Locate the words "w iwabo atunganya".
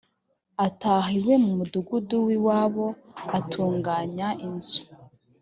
2.25-4.27